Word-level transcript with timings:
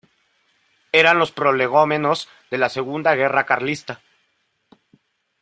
Eran 0.93 1.19
los 1.19 1.31
prolegómenos 1.31 2.27
de 2.49 2.57
la 2.57 2.69
Segunda 2.69 3.13
Guerra 3.13 3.45
Carlista. 3.45 4.01